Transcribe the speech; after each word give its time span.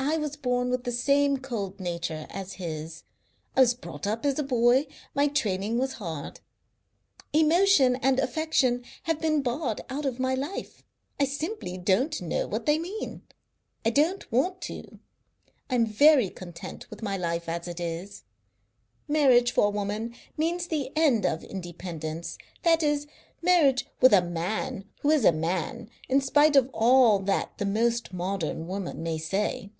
I 0.00 0.16
was 0.16 0.36
born 0.36 0.70
with 0.70 0.84
the 0.84 0.92
same 0.92 1.38
cold 1.38 1.80
nature 1.80 2.26
as 2.30 2.54
his. 2.54 3.02
I 3.56 3.60
was 3.60 3.74
brought 3.74 4.06
up 4.06 4.24
as 4.24 4.38
a 4.38 4.44
boy, 4.44 4.86
my 5.14 5.26
training 5.28 5.76
was 5.76 5.94
hard. 5.94 6.38
Emotion 7.32 7.96
and 7.96 8.18
affection 8.20 8.84
have 9.04 9.20
been 9.20 9.42
barred 9.42 9.80
out 9.90 10.06
of 10.06 10.20
my 10.20 10.34
life. 10.34 10.82
I 11.20 11.24
simply 11.24 11.76
don't 11.76 12.20
know 12.22 12.46
what 12.46 12.64
they 12.64 12.78
mean. 12.78 13.22
I 13.84 13.90
don't 13.90 14.30
want 14.32 14.60
to 14.62 14.82
know. 14.82 14.98
I 15.68 15.74
am 15.74 15.84
very 15.86 16.30
content 16.30 16.88
with 16.90 17.02
my 17.02 17.16
life 17.16 17.48
as 17.48 17.66
it 17.68 17.78
is. 17.80 18.22
Marriage 19.08 19.50
for 19.52 19.66
a 19.66 19.70
woman 19.70 20.14
means 20.36 20.68
the 20.68 20.92
end 20.96 21.26
of 21.26 21.42
independence, 21.44 22.38
that 22.62 22.82
is, 22.84 23.06
marriage 23.42 23.84
with 24.00 24.12
a 24.12 24.22
man 24.22 24.84
who 25.02 25.10
is 25.10 25.24
a 25.24 25.32
man, 25.32 25.90
in 26.08 26.20
spite 26.20 26.54
of 26.56 26.70
all 26.72 27.18
that 27.20 27.58
the 27.58 27.66
most 27.66 28.12
modern 28.12 28.66
woman 28.68 29.02
may 29.02 29.18
say. 29.18 29.70